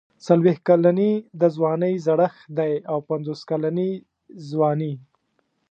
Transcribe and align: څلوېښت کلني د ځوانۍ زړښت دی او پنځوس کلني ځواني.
څلوېښت 0.25 0.61
کلني 0.69 1.11
د 1.41 1.43
ځوانۍ 1.55 1.93
زړښت 2.05 2.41
دی 2.57 2.73
او 2.91 2.97
پنځوس 3.09 3.41
کلني 3.49 3.89
ځواني. 4.49 4.93